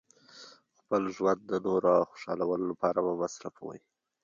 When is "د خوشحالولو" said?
2.01-2.63